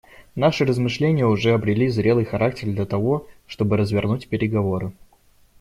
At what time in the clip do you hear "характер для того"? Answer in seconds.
2.25-3.27